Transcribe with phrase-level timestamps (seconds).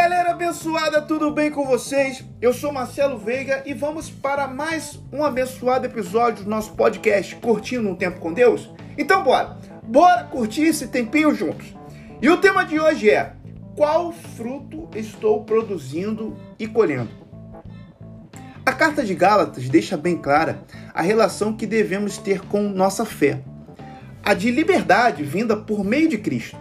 [0.00, 2.24] galera abençoada, tudo bem com vocês?
[2.40, 7.88] Eu sou Marcelo Veiga e vamos para mais um abençoado episódio do nosso podcast Curtindo
[7.88, 8.70] um Tempo com Deus?
[8.96, 11.74] Então bora, bora curtir esse tempinho juntos.
[12.22, 13.32] E o tema de hoje é:
[13.74, 17.10] Qual fruto estou produzindo e colhendo?
[18.64, 20.62] A carta de Gálatas deixa bem clara
[20.94, 23.42] a relação que devemos ter com nossa fé,
[24.22, 26.56] a de liberdade vinda por meio de Cristo.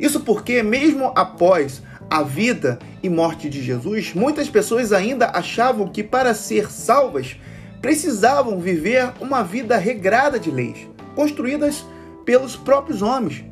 [0.00, 1.80] Isso porque, mesmo após
[2.10, 7.36] a vida e morte de Jesus, muitas pessoas ainda achavam que para ser salvas
[7.80, 11.84] precisavam viver uma vida regrada de leis, construídas
[12.24, 13.44] pelos próprios homens,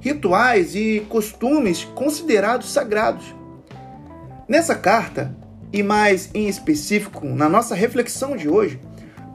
[0.00, 3.34] rituais e costumes considerados sagrados.
[4.48, 5.36] Nessa carta,
[5.72, 8.80] e mais em específico na nossa reflexão de hoje,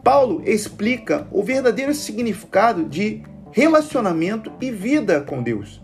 [0.04, 5.82] Paulo explica o verdadeiro significado de relacionamento e vida com Deus.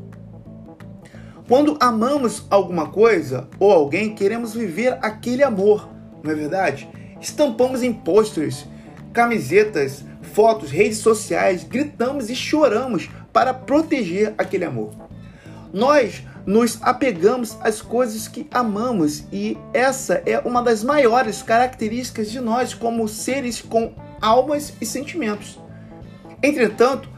[1.49, 5.89] Quando amamos alguma coisa ou alguém, queremos viver aquele amor,
[6.23, 6.87] não é verdade?
[7.19, 8.67] Estampamos em posters,
[9.11, 14.91] camisetas, fotos, redes sociais, gritamos e choramos para proteger aquele amor.
[15.73, 22.39] Nós nos apegamos às coisas que amamos e essa é uma das maiores características de
[22.39, 25.59] nós como seres com almas e sentimentos.
[26.43, 27.09] Entretanto,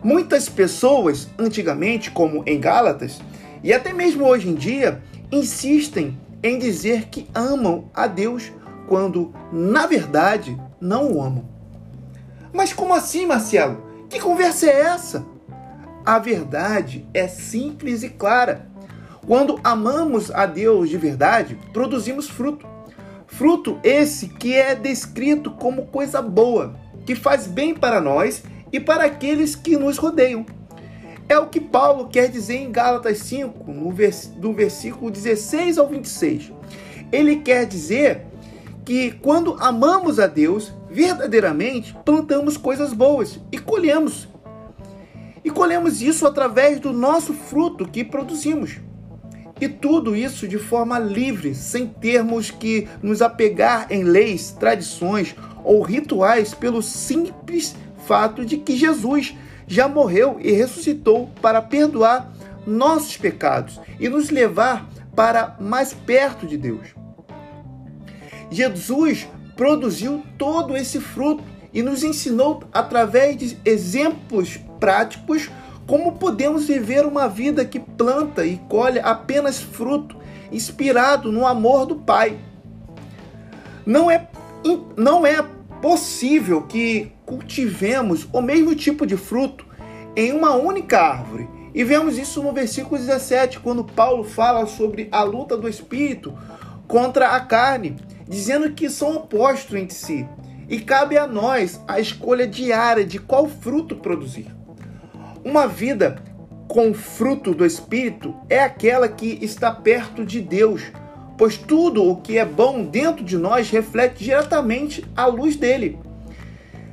[0.00, 3.20] muitas pessoas, antigamente, como em Gálatas,
[3.62, 8.50] e até mesmo hoje em dia insistem em dizer que amam a Deus
[8.88, 11.44] quando, na verdade, não o amam.
[12.52, 13.84] Mas como assim, Marcelo?
[14.08, 15.24] Que conversa é essa?
[16.04, 18.68] A verdade é simples e clara.
[19.26, 22.66] Quando amamos a Deus de verdade, produzimos fruto.
[23.26, 26.74] Fruto esse que é descrito como coisa boa,
[27.06, 30.44] que faz bem para nós e para aqueles que nos rodeiam.
[31.30, 35.86] É o que Paulo quer dizer em Gálatas 5, no vers do versículo 16 ao
[35.86, 36.50] 26.
[37.12, 38.22] Ele quer dizer
[38.84, 44.28] que quando amamos a Deus, verdadeiramente plantamos coisas boas e colhemos.
[45.44, 48.78] E colhemos isso através do nosso fruto que produzimos.
[49.60, 55.80] E tudo isso de forma livre, sem termos que nos apegar em leis, tradições ou
[55.80, 59.32] rituais, pelo simples fato de que Jesus
[59.70, 62.32] já morreu e ressuscitou para perdoar
[62.66, 66.88] nossos pecados e nos levar para mais perto de Deus.
[68.50, 75.48] Jesus produziu todo esse fruto e nos ensinou através de exemplos práticos
[75.86, 80.16] como podemos viver uma vida que planta e colhe apenas fruto,
[80.50, 82.36] inspirado no amor do Pai.
[83.86, 84.28] Não é,
[84.96, 85.44] não é
[85.80, 89.66] possível que cultivemos o mesmo tipo de fruto
[90.14, 91.48] em uma única árvore.
[91.74, 96.36] E vemos isso no versículo 17, quando Paulo fala sobre a luta do espírito
[96.88, 97.96] contra a carne,
[98.28, 100.26] dizendo que são opostos entre si.
[100.68, 104.46] E cabe a nós a escolha diária de qual fruto produzir.
[105.44, 106.22] Uma vida
[106.68, 110.82] com fruto do espírito é aquela que está perto de Deus,
[111.40, 115.98] pois tudo o que é bom dentro de nós reflete diretamente a luz dele.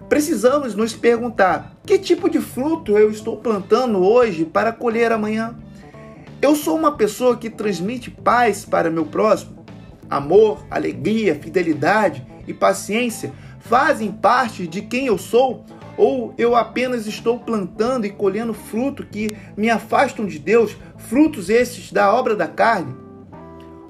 [0.08, 5.54] Precisamos nos perguntar: que tipo de fruto eu estou plantando hoje para colher amanhã?
[6.42, 9.66] Eu sou uma pessoa que transmite paz para meu próximo?
[10.10, 15.66] Amor, alegria, fidelidade e paciência fazem parte de quem eu sou?
[15.98, 21.92] Ou eu apenas estou plantando e colhendo fruto que me afastam de Deus, frutos esses
[21.92, 23.07] da obra da carne?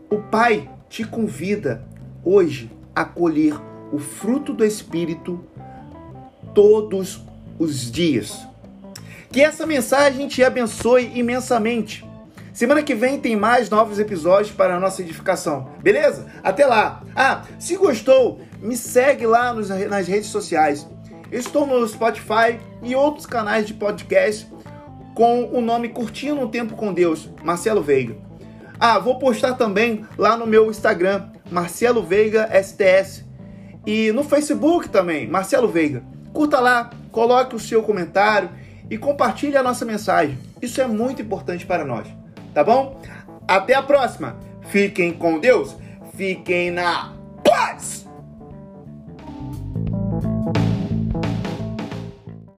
[0.09, 1.83] O Pai te convida
[2.23, 3.55] hoje a colher
[3.91, 5.43] o fruto do Espírito
[6.55, 7.21] todos
[7.59, 8.47] os dias.
[9.29, 12.07] Que essa mensagem te abençoe imensamente.
[12.53, 16.25] Semana que vem tem mais novos episódios para a nossa edificação, beleza?
[16.41, 17.03] Até lá!
[17.13, 20.87] Ah, se gostou, me segue lá nos, nas redes sociais.
[21.29, 24.47] Eu estou no Spotify e outros canais de podcast
[25.13, 28.26] com o nome Curtindo um Tempo com Deus, Marcelo Veiga.
[28.79, 33.25] Ah, vou postar também lá no meu Instagram, Marcelo Veiga STS.
[33.85, 36.03] E no Facebook também, Marcelo Veiga.
[36.33, 38.49] Curta lá, coloque o seu comentário
[38.89, 40.37] e compartilhe a nossa mensagem.
[40.61, 42.07] Isso é muito importante para nós,
[42.53, 43.01] tá bom?
[43.47, 44.35] Até a próxima.
[44.69, 45.75] Fiquem com Deus.
[46.15, 47.16] Fiquem na